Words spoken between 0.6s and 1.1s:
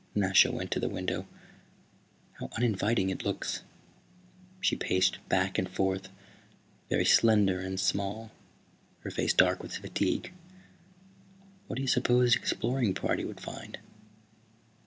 to the